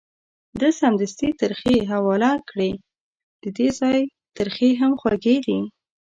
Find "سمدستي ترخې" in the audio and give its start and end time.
0.81-1.75